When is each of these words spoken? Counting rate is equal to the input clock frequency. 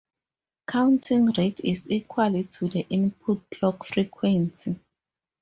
Counting 0.65 1.27
rate 1.37 1.59
is 1.63 1.87
equal 1.91 2.43
to 2.43 2.67
the 2.67 2.87
input 2.89 3.47
clock 3.51 3.85
frequency. 3.85 4.79